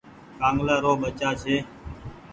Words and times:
ڪآنگلآ 0.39 0.75
رو 0.83 0.91
بچآ 1.01 1.29
ڇي۔ 1.41 1.55